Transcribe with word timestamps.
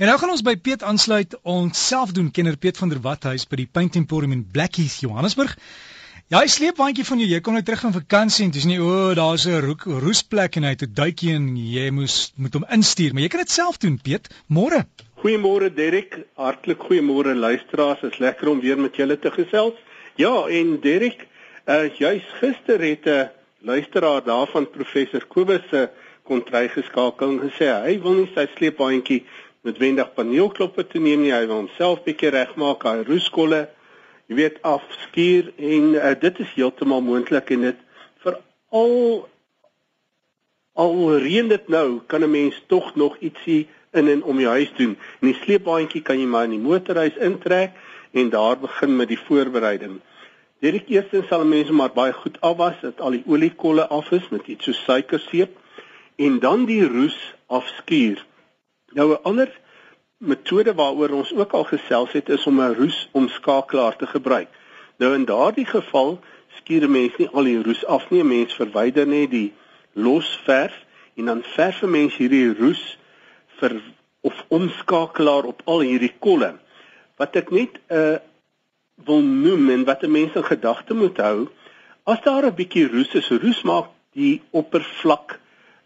En 0.00 0.08
nou 0.08 0.14
gaan 0.16 0.30
ons 0.32 0.40
by 0.40 0.54
Piet 0.56 0.80
aansluit, 0.80 1.34
ons 1.44 1.76
selfdoen 1.76 2.30
kenner 2.32 2.54
Piet 2.56 2.78
van 2.80 2.88
der 2.88 3.02
Westhuis 3.04 3.42
by 3.50 3.58
die 3.60 3.66
Paint 3.68 3.98
Emporium 4.00 4.32
in 4.32 4.46
Blackheath, 4.48 5.02
Johannesburg. 5.04 5.50
Ja, 6.32 6.38
hy 6.38 6.46
sleep 6.48 6.78
baantjie 6.78 7.04
van 7.04 7.20
jou. 7.20 7.26
Jy 7.28 7.40
kom 7.44 7.58
net 7.58 7.66
terug 7.68 7.82
van 7.84 7.92
vakansie 7.92 8.46
en 8.46 8.54
dis 8.54 8.64
nie 8.64 8.78
o, 8.80 8.86
oh, 8.88 9.10
daar's 9.18 9.44
'n 9.44 9.60
roesplek 10.00 10.56
en 10.56 10.64
hy 10.64 10.70
het 10.72 10.86
'n 10.86 10.94
duitjie 10.96 11.34
en 11.34 11.52
jy 11.56 11.90
moes 11.90 12.32
moet 12.36 12.54
hom 12.56 12.64
instuur, 12.72 13.12
maar 13.12 13.22
jy 13.22 13.28
kan 13.28 13.44
dit 13.44 13.50
self 13.50 13.76
doen, 13.76 14.00
Piet. 14.00 14.32
Môre. 14.48 14.86
Goeiemôre 15.20 15.68
Derek, 15.74 16.16
hartlik 16.34 16.78
goeiemôre 16.78 17.36
luisteraars. 17.36 18.00
Is 18.02 18.18
lekker 18.18 18.48
om 18.48 18.60
weer 18.60 18.78
met 18.78 18.96
julle 18.96 19.18
te 19.18 19.30
gesels. 19.30 19.76
Ja, 20.16 20.48
en 20.48 20.80
Derek, 20.80 21.28
uh 21.68 21.92
juis 21.98 22.24
gister 22.40 22.80
het 22.80 23.04
'n 23.04 23.28
luisteraar 23.60 24.24
daarvan 24.24 24.70
professor 24.70 25.26
Kobus 25.26 25.68
se 25.68 25.90
kontry 26.24 26.68
geskakel 26.68 27.28
en 27.28 27.50
gesê 27.50 27.68
hy 27.84 28.00
wil 28.00 28.14
nie 28.14 28.30
sy 28.34 28.46
sleepbaantjie 28.56 29.24
noodwendig 29.66 30.14
paneelkloppe 30.14 30.86
te 30.86 30.98
neem 30.98 31.24
nie, 31.24 31.32
hy 31.34 31.44
wil 31.46 31.62
homself 31.64 32.04
bietjie 32.06 32.32
regmaak, 32.32 32.84
hy 32.84 33.04
roeskolle, 33.08 33.66
jy 34.30 34.38
weet 34.38 34.62
afskuur 34.66 35.50
en 35.56 35.90
uh, 35.98 36.14
dit 36.20 36.40
is 36.44 36.54
heeltemal 36.54 37.02
moontlik 37.04 37.50
en 37.56 37.68
dit 37.68 37.84
vir 38.24 38.38
al 38.70 38.96
al 40.80 40.94
reën 41.20 41.48
dit 41.50 41.68
nou, 41.68 42.00
kan 42.06 42.22
'n 42.24 42.30
mens 42.30 42.56
tog 42.66 42.94
nog 42.96 43.18
ietsie 43.20 43.68
in 43.92 44.08
en 44.08 44.22
om 44.22 44.36
die 44.36 44.46
huis 44.46 44.70
doen. 44.76 44.96
En 45.20 45.26
die 45.28 45.40
sleepbaantjie 45.42 46.02
kan 46.02 46.20
jy 46.20 46.26
maar 46.26 46.44
in 46.44 46.56
die 46.56 46.62
motorhuis 46.62 47.16
intrek 47.16 47.74
en 48.12 48.30
daar 48.30 48.58
begin 48.58 48.96
met 48.96 49.08
die 49.08 49.18
voorbereiding. 49.18 50.00
Dit 50.60 50.88
eerstens 50.92 51.28
sal 51.28 51.44
mense 51.44 51.72
maar 51.72 51.92
baie 51.92 52.12
goed 52.12 52.40
afwas 52.40 52.80
dat 52.80 53.00
al 53.00 53.16
die 53.16 53.24
oliekolle 53.26 53.86
af 53.88 54.10
is 54.12 54.28
met 54.28 54.46
iets 54.46 54.64
so 54.64 54.72
suikerseep 54.72 55.56
en 56.16 56.38
dan 56.38 56.64
die 56.64 56.84
roes 56.86 57.16
afskuur. 57.46 58.24
Nou 58.92 59.12
'n 59.12 59.22
ander 59.22 59.50
metode 60.18 60.74
waaroor 60.74 61.10
ons 61.10 61.32
ook 61.32 61.52
al 61.52 61.64
gesels 61.64 62.12
het 62.12 62.28
is 62.28 62.46
om 62.46 62.60
'n 62.60 62.74
roesomskakelaar 62.74 63.96
te 63.96 64.06
gebruik. 64.06 64.48
Nou 64.96 65.14
in 65.14 65.24
daardie 65.24 65.66
geval 65.66 66.20
skuur 66.56 66.90
mense 66.90 67.14
nie 67.18 67.28
al 67.28 67.44
die 67.44 67.62
roes 67.62 67.84
af 67.86 68.10
nie, 68.10 68.24
mense 68.24 68.56
verwyder 68.56 69.06
net 69.06 69.30
die 69.30 69.52
los 69.92 70.40
verf 70.44 70.74
en 71.14 71.24
dan 71.24 71.42
verf 71.42 71.82
mense 71.82 72.16
hierdie 72.16 72.54
roes 72.58 72.98
vir 73.60 73.80
of 74.20 74.44
omskakelaar 74.48 75.44
op 75.44 75.62
al 75.64 75.80
hierdie 75.80 76.14
kolle. 76.18 76.58
Wat 77.16 77.36
ek 77.36 77.50
net 77.50 77.78
'n 77.88 77.94
uh, 77.94 78.18
wil 79.06 79.22
noem 79.22 79.70
en 79.70 79.84
wat 79.84 80.02
'n 80.02 80.10
mens 80.10 80.34
in 80.34 80.44
gedagte 80.44 80.94
moet 80.94 81.16
hou, 81.16 81.48
as 82.04 82.20
daar 82.20 82.44
'n 82.46 82.54
bietjie 82.54 82.88
roes 82.88 83.14
is, 83.14 83.30
roes 83.30 83.62
maak 83.62 83.88
die 84.12 84.42
oppervlak 84.50 85.40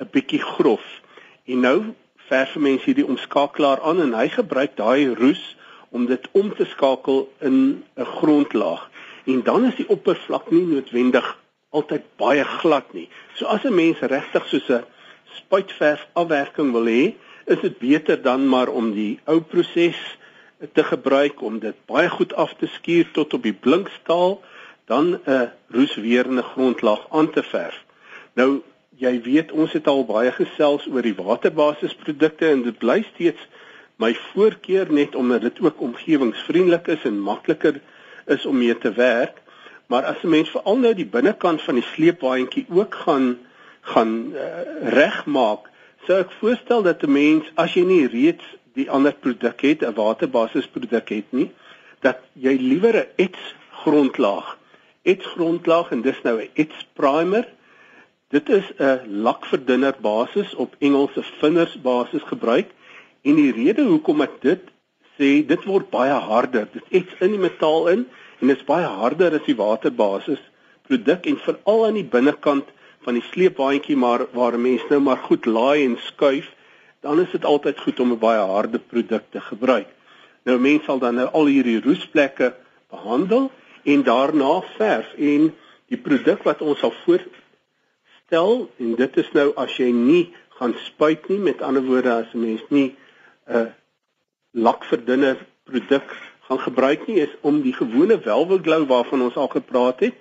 'n 0.00 0.08
bietjie 0.10 0.42
grof. 0.42 0.84
En 1.44 1.60
nou 1.60 1.94
verf 2.28 2.56
mense 2.56 2.84
hierdie 2.84 3.06
omskakelaar 3.06 3.80
aan 3.80 4.00
en 4.00 4.14
hy 4.14 4.28
gebruik 4.28 4.76
daai 4.76 5.14
roes 5.14 5.56
om 5.90 6.06
dit 6.06 6.28
om 6.32 6.54
te 6.54 6.64
skakel 6.64 7.28
in 7.40 7.84
'n 7.96 8.04
grondlaag. 8.04 8.90
En 9.24 9.42
dan 9.42 9.64
is 9.64 9.76
die 9.76 9.88
oppervlak 9.88 10.50
nie 10.50 10.66
noodwendig 10.66 11.38
altyd 11.70 12.04
baie 12.16 12.44
glad 12.44 12.92
nie. 12.92 13.08
So 13.34 13.46
as 13.46 13.64
'n 13.64 13.74
mens 13.74 13.98
regtig 13.98 14.46
soos 14.46 14.68
'n 14.68 14.84
spuitverf 15.34 16.06
afwerking 16.12 16.72
wil 16.72 16.86
hê, 16.86 17.14
is 17.46 17.60
dit 17.60 17.78
beter 17.78 18.22
dan 18.22 18.48
maar 18.48 18.68
om 18.68 18.92
die 18.92 19.20
ou 19.24 19.40
proses 19.40 20.18
te 20.72 20.84
gebruik 20.84 21.42
om 21.42 21.58
dit 21.58 21.74
baie 21.86 22.08
goed 22.08 22.34
af 22.34 22.54
te 22.54 22.66
skuur 22.66 23.10
tot 23.12 23.34
op 23.34 23.42
die 23.42 23.52
blinkstaal, 23.52 24.40
dan 24.86 25.20
'n 25.26 25.50
roes 25.68 25.94
weer 25.94 26.26
in 26.26 26.38
'n 26.38 26.50
grondlaag 26.54 27.06
aan 27.10 27.30
te 27.30 27.42
verf. 27.42 27.84
Nou 28.34 28.62
jy 28.98 29.20
weet 29.22 29.52
ons 29.52 29.72
het 29.76 29.88
al 29.90 30.04
baie 30.08 30.32
gesels 30.32 30.86
oor 30.88 31.04
die 31.04 31.16
waterbasisprodukte 31.16 32.48
en 32.48 32.62
dit 32.64 32.78
bly 32.80 33.02
steeds 33.12 33.42
my 34.00 34.12
voorkeur 34.32 34.92
net 34.92 35.14
omdat 35.16 35.44
dit 35.48 35.60
ook 35.64 35.80
omgewingsvriendelik 35.80 36.88
is 36.96 37.04
en 37.08 37.20
makliker 37.20 37.80
is 38.26 38.46
om 38.46 38.58
mee 38.58 38.76
te 38.78 38.92
werk. 38.92 39.42
Maar 39.86 40.04
as 40.04 40.22
'n 40.22 40.28
mens 40.28 40.50
veral 40.50 40.78
nou 40.78 40.94
die 40.94 41.06
binnekant 41.06 41.62
van 41.62 41.74
die 41.74 41.88
sleepwaandjie 41.94 42.66
ook 42.68 42.94
gaan 42.94 43.38
gaan 43.80 44.34
uh, 44.34 44.42
regmaak, 44.82 45.70
sou 46.06 46.18
ek 46.18 46.32
voorstel 46.40 46.82
dat 46.82 47.02
'n 47.02 47.12
mens 47.12 47.44
as 47.54 47.74
jy 47.74 47.84
nie 47.84 48.06
reeds 48.06 48.44
die 48.74 48.90
ander 48.90 49.14
produk 49.14 49.60
het, 49.60 49.82
'n 49.82 49.94
waterbasisproduk 49.94 51.08
het 51.08 51.32
nie, 51.32 51.50
dat 52.00 52.18
jy 52.32 52.56
liewer 52.58 52.96
'n 52.96 53.06
ets 53.16 53.54
grondlaag, 53.70 54.58
ets 55.02 55.26
grondlaag 55.26 55.90
en 55.90 56.02
dis 56.02 56.22
nou 56.22 56.40
'n 56.42 56.50
ets 56.54 56.86
primer 56.92 57.46
Dit 58.34 58.48
is 58.48 58.72
'n 58.76 59.22
lakverdunner 59.22 59.94
basis 60.00 60.54
op 60.54 60.74
Engelse 60.78 61.22
thinners 61.40 61.80
basis 61.80 62.22
gebruik 62.22 62.70
en 63.22 63.34
die 63.34 63.52
rede 63.52 63.82
hoekom 63.82 64.20
ek 64.20 64.40
dit 64.40 64.62
sê, 65.18 65.46
dit 65.46 65.64
word 65.64 65.90
baie 65.90 66.12
harder. 66.12 66.66
Dit 66.72 66.82
iets 66.88 67.14
in 67.20 67.30
die 67.30 67.38
metaal 67.38 67.86
in 67.88 68.02
en 68.40 68.46
dit 68.46 68.56
is 68.56 68.64
baie 68.64 68.86
harder 68.86 69.38
as 69.38 69.46
die 69.46 69.54
waterbasis 69.54 70.42
produk 70.88 71.26
en 71.26 71.38
veral 71.38 71.86
aan 71.86 72.00
die 72.00 72.10
binnekant 72.16 72.66
van 73.06 73.14
die 73.14 73.22
sleepwaandjie 73.30 73.96
maar 73.96 74.26
waar 74.32 74.58
'n 74.58 74.62
mens 74.62 74.82
nou 74.90 75.00
maar 75.00 75.22
goed 75.28 75.46
laai 75.46 75.84
en 75.84 75.96
skuif, 75.98 76.50
dan 77.00 77.20
is 77.20 77.30
dit 77.30 77.44
altyd 77.44 77.80
goed 77.80 78.00
om 78.00 78.12
'n 78.12 78.18
baie 78.18 78.42
harde 78.42 78.78
produk 78.78 79.22
te 79.30 79.40
gebruik. 79.40 79.88
Nou 80.44 80.58
mense 80.58 80.84
sal 80.84 80.98
dan 80.98 81.14
nou 81.14 81.28
al 81.32 81.46
hierdie 81.46 81.80
roesplekke 81.80 82.54
behandel 82.90 83.50
en 83.84 84.02
daarna 84.02 84.62
verf 84.76 85.14
en 85.14 85.54
die 85.88 85.98
produk 85.98 86.42
wat 86.42 86.60
ons 86.60 86.78
sal 86.78 86.92
voor 87.04 87.22
stel 88.26 88.70
en 88.76 88.94
dit 88.94 89.16
is 89.16 89.32
nou 89.32 89.52
as 89.56 89.76
jy 89.78 89.90
nie 89.94 90.34
gaan 90.58 90.74
spuit 90.84 91.28
nie 91.28 91.38
met 91.38 91.62
ander 91.62 91.82
woorde 91.82 92.12
as 92.12 92.34
'n 92.34 92.40
mens 92.40 92.62
nie 92.68 92.96
'n 93.46 93.56
uh, 93.56 93.66
lakverdunner 94.52 95.36
produk 95.64 96.16
gaan 96.48 96.60
gebruik 96.60 97.06
nie 97.06 97.20
is 97.20 97.34
om 97.40 97.62
die 97.62 97.72
gewone 97.72 98.20
velvet 98.20 98.62
glow 98.62 98.86
waarvan 98.88 99.22
ons 99.22 99.36
al 99.36 99.48
gepraat 99.48 100.00
het 100.00 100.14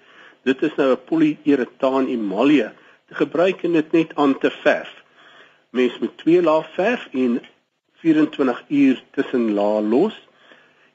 dit 0.44 0.62
is 0.62 0.76
nou 0.76 0.92
'n 0.92 1.04
polyuretaan 1.10 2.08
emalje 2.08 2.74
te 3.08 3.16
gebruik 3.16 3.64
en 3.64 3.72
dit 3.72 3.92
net 3.92 4.16
aan 4.16 4.38
te 4.38 4.52
verf. 4.52 5.04
Mens 5.70 6.00
met 6.00 6.18
twee 6.18 6.42
lae 6.42 6.64
verf 6.74 7.08
en 7.12 7.42
24 7.94 8.64
uur 8.68 9.04
tussen 9.12 9.54
lae 9.54 9.82
los. 9.82 10.28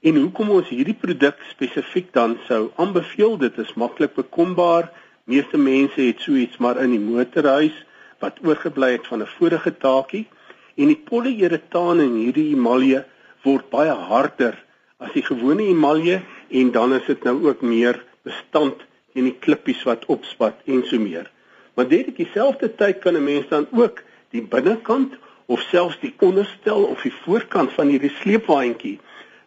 En 0.00 0.16
hoekom 0.16 0.50
ons 0.50 0.68
hierdie 0.68 0.96
produk 1.00 1.42
spesifiek 1.50 2.12
dan 2.12 2.38
sou 2.46 2.70
aanbeveel 2.76 3.36
dit 3.38 3.58
is 3.58 3.74
maklik 3.74 4.14
bekombaar 4.14 4.92
Meeste 5.30 5.58
mense 5.58 6.00
het 6.00 6.22
so 6.24 6.34
iets 6.34 6.58
maar 6.58 6.80
in 6.82 6.90
die 6.90 7.02
motorhuis 7.02 7.74
wat 8.18 8.40
oorgebly 8.42 8.88
het 8.96 9.06
van 9.06 9.22
'n 9.22 9.30
vorige 9.38 9.70
taakie 9.76 10.26
en 10.74 10.90
die 10.90 11.02
polyuretaan 11.10 12.00
in 12.00 12.14
hierdie 12.22 12.48
emalje 12.54 13.04
word 13.44 13.68
baie 13.70 13.94
harder 14.10 14.58
as 14.98 15.12
die 15.12 15.22
gewone 15.22 15.68
emalje 15.70 16.20
en 16.50 16.72
dan 16.74 16.94
is 16.98 17.06
dit 17.06 17.22
nou 17.24 17.36
ook 17.46 17.62
meer 17.62 18.02
bestand 18.26 18.82
teen 19.12 19.30
die 19.30 19.38
klippies 19.38 19.82
wat 19.86 20.04
opspat 20.06 20.66
en 20.66 20.82
so 20.86 20.98
meer. 20.98 21.30
Maar 21.74 21.88
dit 21.88 22.08
op 22.08 22.16
dieselfde 22.16 22.74
tyd 22.74 22.98
kan 22.98 23.14
'n 23.14 23.24
mens 23.24 23.48
dan 23.48 23.66
ook 23.70 24.02
die 24.30 24.42
binnekant 24.42 25.14
of 25.46 25.60
selfs 25.60 26.00
die 26.00 26.14
onderstel 26.18 26.82
of 26.82 27.02
die 27.02 27.14
voorkant 27.22 27.72
van 27.72 27.86
hierdie 27.86 28.14
sleepwaandjie 28.20 28.98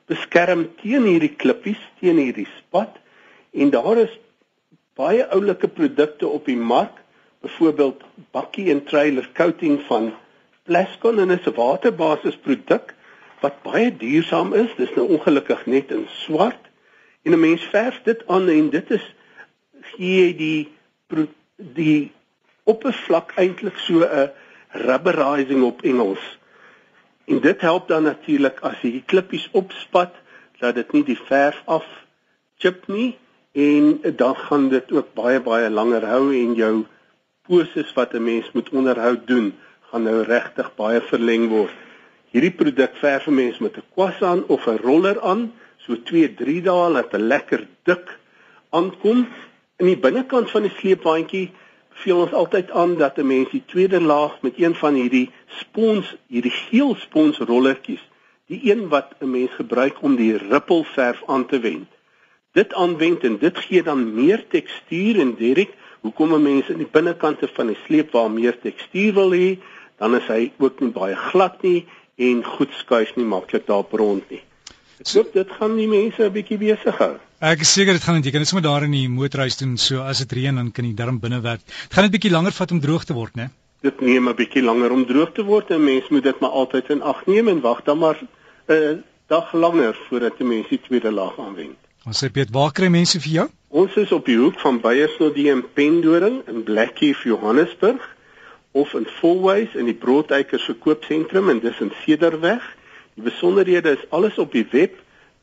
beskerm 0.05 0.67
teen 0.81 1.03
hierdie 1.03 1.35
klippies, 1.35 1.81
teen 1.99 2.17
hierdie 2.17 2.47
spat 2.57 2.95
en 3.51 3.69
daar 3.69 3.97
is 3.97 4.19
baie 4.99 5.25
oulike 5.33 5.67
produkte 5.67 6.27
op 6.27 6.45
die 6.45 6.57
mark, 6.57 6.99
byvoorbeeld 7.41 8.03
bakkie 8.31 8.69
en 8.71 8.83
trailer 8.83 9.29
coating 9.33 9.81
van 9.87 10.13
Plascon 10.63 11.19
en 11.19 11.31
'n 11.31 11.53
waterbasis 11.55 12.37
produk 12.37 12.93
wat 13.41 13.61
baie 13.63 13.97
duursaam 13.97 14.53
is. 14.53 14.69
Dis 14.77 14.93
nou 14.95 15.07
ongelukkig 15.07 15.65
net 15.65 15.91
in 15.91 16.05
swart. 16.07 16.69
En 17.23 17.31
'n 17.31 17.39
mens 17.39 17.63
verf 17.63 18.01
dit 18.03 18.27
aan 18.27 18.49
en 18.49 18.69
dit 18.69 18.91
is 18.91 19.13
gee 19.81 20.35
die 20.35 20.71
die 21.57 22.11
oppervlak 22.63 23.33
eintlik 23.35 23.77
so 23.77 23.99
'n 24.03 24.31
rubberizing 24.71 25.63
op 25.63 25.81
Engels. 25.81 26.39
En 27.25 27.39
dit 27.39 27.61
help 27.61 27.87
dan 27.87 28.03
natuurlik 28.03 28.59
as 28.59 28.81
jy 28.81 28.91
die 28.91 29.05
klippies 29.05 29.49
opspat 29.51 30.15
dat 30.59 30.75
dit 30.75 30.91
nie 30.91 31.03
die 31.03 31.19
verf 31.19 31.61
af 31.65 31.85
chip 32.57 32.87
nie 32.87 33.17
en 33.53 34.01
dan 34.15 34.35
gaan 34.35 34.69
dit 34.69 34.91
ook 34.91 35.13
baie 35.13 35.41
baie 35.41 35.69
langer 35.69 36.05
hou 36.09 36.33
en 36.33 36.53
jou 36.57 36.85
poses 37.47 37.93
wat 37.93 38.13
'n 38.13 38.23
mens 38.23 38.51
moet 38.51 38.69
onderhou 38.69 39.17
doen 39.25 39.53
gaan 39.89 40.03
nou 40.03 40.23
regtig 40.23 40.75
baie 40.75 41.01
verleng 41.01 41.49
word. 41.49 41.75
Hierdie 42.31 42.55
produk 42.61 42.95
verf 42.95 43.27
'n 43.27 43.35
mens 43.35 43.59
met 43.59 43.77
'n 43.77 43.85
kwas 43.93 44.21
aan 44.21 44.43
of 44.47 44.67
'n 44.67 44.77
roller 44.77 45.21
aan, 45.21 45.53
so 45.77 45.93
2-3 46.03 46.61
dae 46.61 46.89
laat 46.89 47.13
'n 47.13 47.27
lekker 47.27 47.67
dik 47.83 48.17
aankom. 48.69 49.27
In 49.77 49.85
die 49.85 49.97
binnekant 49.97 50.51
van 50.51 50.61
die 50.61 50.73
sleepwaandjie 50.79 51.51
beveel 51.89 52.21
ons 52.21 52.33
altyd 52.33 52.71
aan 52.71 52.97
dat 52.97 53.17
'n 53.17 53.27
mens 53.27 53.49
die 53.49 53.65
tweede 53.65 54.01
laag 54.01 54.41
met 54.41 54.53
een 54.57 54.75
van 54.75 54.93
hierdie 54.93 55.31
spons, 55.45 56.15
hierdie 56.27 56.57
geel 56.69 56.95
spons 56.95 57.37
rollertjies, 57.37 58.09
die 58.47 58.71
een 58.71 58.87
wat 58.87 59.13
'n 59.19 59.29
mens 59.29 59.51
gebruik 59.51 60.01
om 60.01 60.15
die 60.15 60.37
rippelverf 60.37 61.21
aan 61.25 61.45
te 61.45 61.59
wend 61.59 61.87
dit 62.53 62.73
aanwend 62.73 63.23
en 63.23 63.37
dit 63.41 63.57
gee 63.57 63.83
dan 63.83 64.13
meer 64.15 64.45
tekstuur 64.49 65.19
en 65.19 65.35
direk 65.35 65.73
hoekom 66.03 66.35
mense 66.43 66.73
in 66.73 66.83
die 66.83 66.89
binnekante 66.91 67.47
van 67.55 67.71
die 67.71 67.79
sleep 67.85 68.11
waar 68.11 68.31
meer 68.31 68.57
tekstuur 68.59 69.13
wil 69.13 69.31
hê 69.31 69.57
dan 70.01 70.15
is 70.15 70.25
hy 70.27 70.51
ook 70.59 70.81
nie 70.83 70.91
baie 70.91 71.15
glad 71.15 71.61
nie 71.63 71.85
en 72.21 72.43
goed 72.43 72.73
skuif 72.79 73.15
nie 73.15 73.25
maklik 73.25 73.65
daar 73.67 73.85
rond 73.89 74.29
nie. 74.29 74.41
Ek 75.01 75.13
hoop 75.17 75.31
dit 75.33 75.53
gaan 75.59 75.77
die 75.77 75.87
mense 75.87 76.23
'n 76.23 76.33
bietjie 76.33 76.57
besig 76.57 76.97
hou. 76.97 77.15
Ek 77.41 77.61
is 77.61 77.73
seker 77.73 77.93
dit 77.93 78.03
gaan 78.03 78.21
dit 78.21 78.25
jy 78.25 78.31
kan 78.31 78.41
dit 78.41 78.47
sommer 78.47 78.63
daar 78.63 78.83
in 78.83 78.91
die 78.91 79.07
motorhuis 79.09 79.57
doen 79.57 79.77
so 79.77 80.01
as 80.01 80.19
dit 80.19 80.31
reën 80.37 80.55
dan 80.55 80.71
kan 80.71 80.85
jy 80.85 80.93
darm 80.93 81.19
binne 81.19 81.41
werk. 81.41 81.65
Dit 81.65 81.93
gaan 81.93 82.03
net 82.03 82.11
bietjie 82.11 82.31
langer 82.31 82.51
vat 82.51 82.71
om 82.71 82.79
droog 82.79 83.05
te 83.05 83.13
word, 83.13 83.35
né? 83.35 83.49
Dit 83.81 84.01
neem 84.01 84.29
'n 84.29 84.35
bietjie 84.35 84.63
langer 84.63 84.91
om 84.91 85.05
droog 85.05 85.33
te 85.33 85.43
word 85.43 85.71
en 85.71 85.83
mens 85.83 86.09
moet 86.09 86.23
dit 86.23 86.39
maar 86.39 86.51
altyd 86.51 86.89
in 86.89 87.01
ag 87.01 87.25
neem 87.25 87.47
en 87.47 87.61
wag 87.61 87.83
dan 87.83 87.97
maar 87.97 88.17
'n 88.21 88.27
uh, 88.73 88.97
dag 89.27 89.53
langer 89.53 89.97
voordat 90.09 90.37
die 90.37 90.47
mense 90.47 90.69
die 90.69 90.81
tweede 90.87 91.11
laag 91.11 91.39
aanwend. 91.39 91.79
Ons 92.03 92.19
sê 92.19 92.27
Piet, 92.35 92.49
waar 92.51 92.75
kry 92.75 92.89
mense 92.91 93.15
vir 93.23 93.31
jou? 93.37 93.47
Ons 93.71 93.95
is 94.01 94.11
op 94.11 94.25
die 94.27 94.35
hoek 94.35 94.59
van 94.59 94.83
Beyersnodie 94.83 95.47
en 95.53 95.63
Pendoring 95.77 96.41
in 96.51 96.59
Blackheath, 96.67 97.23
Johannesburg 97.23 98.03
of 98.73 98.93
in 98.97 99.05
Fourways 99.19 99.75
in 99.79 99.85
die 99.87 99.95
Broodeikers 99.95 100.65
verkoopsentrum 100.67 101.47
en 101.53 101.61
dis 101.63 101.79
in 101.79 101.95
Cederweg. 102.03 102.59
Die 103.15 103.23
besonderhede 103.23 103.95
is 103.95 104.03
alles 104.09 104.37
op 104.41 104.51
die 104.51 104.67
web 104.73 104.91